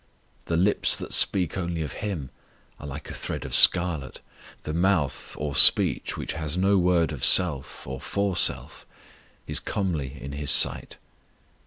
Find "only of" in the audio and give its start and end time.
1.59-1.93